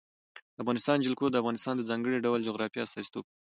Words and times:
د 0.55 0.57
افغانستان 0.63 0.97
جلکو 1.05 1.25
د 1.29 1.35
افغانستان 1.41 1.73
د 1.77 1.81
ځانګړي 1.89 2.17
ډول 2.25 2.39
جغرافیه 2.47 2.83
استازیتوب 2.85 3.23
کوي. 3.27 3.37